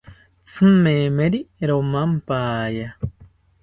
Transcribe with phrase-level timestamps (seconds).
[0.45, 1.39] Tzimemeri
[1.69, 2.89] romampaya